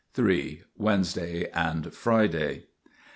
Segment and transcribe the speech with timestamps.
[0.75, 2.63] Wednesday and Friday.